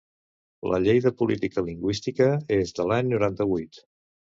[0.71, 3.83] La llei de política lingüística és de l'any noranta-vuit.